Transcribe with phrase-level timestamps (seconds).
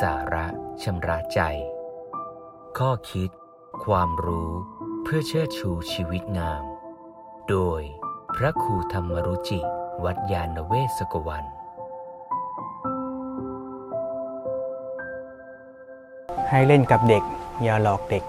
[0.00, 0.46] สาระ
[0.82, 1.40] ชำระใจ
[2.78, 3.30] ข้อคิด
[3.84, 4.50] ความรู้
[5.02, 6.62] เพื่อเชิดชูชีวิตงาม
[7.48, 7.80] โดย
[8.34, 9.60] พระครูธรรมรุจิ
[10.04, 11.44] วัดยาณเวศกวัน
[16.48, 17.22] ให้เล่นกับเด็ก
[17.62, 18.24] อย่าหลอกเด็ก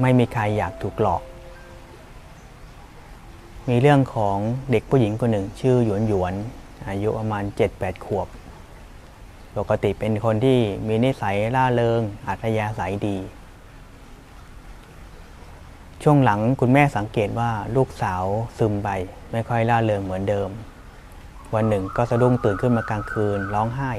[0.00, 1.22] ไม่มีใครอยากถูกหลอก
[3.68, 4.38] มีเรื่องของ
[4.70, 6.34] เด็กผู้หญิงคนหนึ่ง ชื่อหยวนหยวน
[6.88, 8.28] อายุประมาณ 7-8 ขวบ
[9.58, 10.58] ปกติเป็นคนที่
[10.88, 13.18] มีนิสัยล่าเริง อัธยาศัยดี
[16.02, 18.24] ช่วงหลังคุณแม่สังเกตว่าลูกสาว
[18.58, 18.88] ซึมไป
[19.32, 20.48] ไม่ค่อยล่าเริงเหมือนเดิม
[21.54, 23.92] วันหนึ่งก็สะดุ้งตื่นขึ้นมากลางคืน ร้องไห้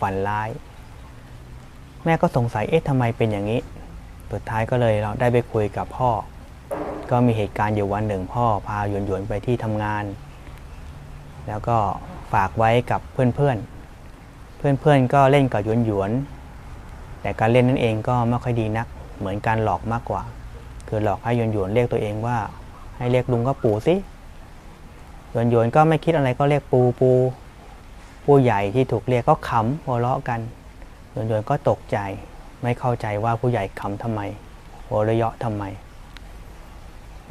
[0.00, 0.48] ฝันร้าย
[2.04, 3.60] แม่ก็สงสัยเอ๊ะทำไมเป็นอย่างนี้
[4.32, 6.10] สุดท้ายก็เลยเราได้ไปคุยกับพ่อ
[7.10, 10.04] ก็มีเหตุการณ์อยู่วันหนึ่งพ่อพาหยวนหยวนไปที่ทำงาน
[11.48, 11.78] แล้วก็
[12.32, 13.81] ฝากไว้กับเพื่อนๆ
[14.62, 16.10] เพื่อนๆก็เล่นกับหยวนหยวน
[17.20, 18.86] แต่การเล่นนั่นเองก็ไม่ค่อยดีนัก
[19.18, 20.22] เหมือนการหลอกมากกว่า
[20.88, 22.38] คือหลอกให้หยวนหยวนเรียกตัวเองว่า
[22.96, 23.94] ให้เรียกลุงก็ปู่สิ
[25.30, 27.10] หยวนหยวนก็ไม่คิดอะไรก็เรียกปูปู
[28.24, 30.40] ผู้ใหญ่ที่ถูกเรียกก็ขำหัวเราะกัน
[31.10, 31.98] หยวนหยวนก็ตกใจ
[32.62, 34.20] ไม่เข้าใจว่าผู้ใหญ่ขำทำไม
[34.86, 35.64] หัวเราะเยาะทำไม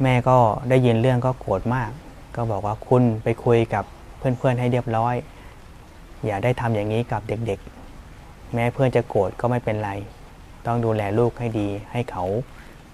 [0.02, 0.36] แม่ก็
[0.68, 1.90] ได้ยินเรื่องก็โกรธมาก
[2.36, 3.84] ก็บอกว่าคุณไปคุยกับ
[4.18, 5.14] เพื่อนๆให้เรียบร้อย
[6.26, 9.90] อย่าได้ทำอย่างนี้กับเด็กๆ แม้เพื่อนจะโกรธก็ไม่เป็นไร
[10.66, 12.24] ต้องดูแลลูกให้ดี ให้เขา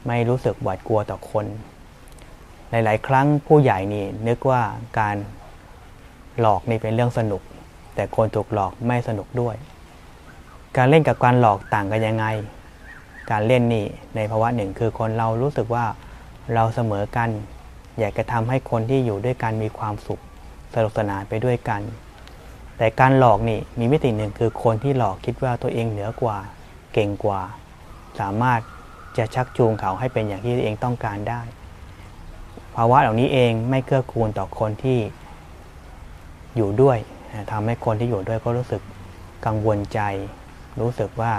[0.07, 1.47] ไม่รู้สึกหวาดกลัวต่อคน
[2.71, 4.62] หลาย ๆ ครั้งผู้ใหญ่นี่นึกว่า
[4.99, 5.17] การ
[6.41, 7.43] หลอกนี่เป็นเรื่องสนุก
[7.95, 9.56] แต่คนถูกหลอกไม่สนุกด้วย
[10.77, 12.27] การเล่นกับการหลอกต่างกันยังไง
[13.31, 15.87] การเล่นนี่ในภาวะหนึ่งคือคนเรารู้สึกว่า
[16.55, 17.29] เราเสมอกัน
[17.99, 20.21] อยากจะทำให้คนที่อยู่ด้วยกันมีความสุข
[20.75, 21.81] สนุกสนานไปด้วยกัน
[22.79, 26.39] แต่การหลอกนี่มีมิติหนึ่งคือคนที่หลอกคิดว่าตัวเองเหนือกว่า
[26.93, 27.41] เก่งกว่า
[28.21, 28.61] สามารถ
[29.19, 31.41] จะชักจูงเขาให้เป็นอย่างที่ตัวเองต้องการได้
[32.77, 34.99] ภาวะเหล่านี้เองไม่เกื้อกูลต่อคนที่
[36.56, 36.99] อยู่ด้วย
[37.50, 38.83] ทำให้คนที่อยู่ด้วยก็รู้สึก
[39.47, 40.00] กังวลใจ
[40.81, 41.33] รู้สึกว่า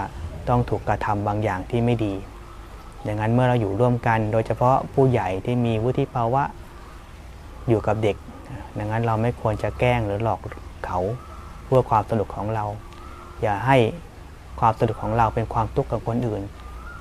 [0.48, 2.14] ต้องถูกกระทำบางอย่างที่ไม่ดี
[3.06, 6.42] ดังนั้นเมื่อเราอยู่ร่วมกัน โดยเฉพาะผู้ใหญ่ที่มีวุฒิภาวะ
[7.68, 8.16] อยู่กับเด็ก
[8.78, 10.40] ดังนั้นเราไม่ควรจะแกล้งหรือหลอก
[10.86, 11.00] เขา
[11.72, 12.64] พื่อความสนุกของเรา
[13.42, 13.78] อย่าให้
[14.60, 16.42] ความสนุกของเราเป็นความทุกข์กับคนอื่น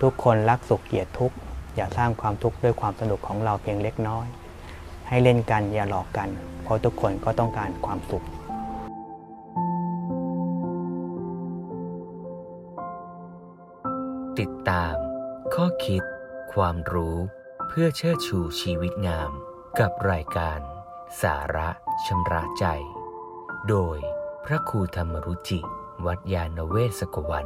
[0.01, 1.35] ทุกคนรักสุขเกลียดทุกข์
[1.75, 4.27] อย่าสร้างความทุกข์ด้วยความสนุกของเราเพียงเล็กน้อย
[5.07, 6.29] ให้เล่นกันอย่าหลอกกัน
[6.63, 8.25] เพราะทุกคนก็ต้องการความสุข
[14.39, 14.95] ติดตาม
[15.53, 16.03] ข้อคิด
[16.53, 17.17] ความรู้
[17.67, 19.31] เพื่อเชิดชูชีวิตงาม
[19.79, 20.59] กับรายการ
[21.21, 21.69] สาระ
[22.05, 22.65] ชำระใจ
[23.69, 23.99] โดย
[24.51, 25.59] ระครูธรรมรุจิ
[26.05, 27.45] วัดยาณเวศกวัน